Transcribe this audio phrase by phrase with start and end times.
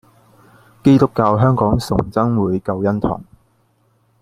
[0.83, 3.23] 基督教香港崇真會救恩堂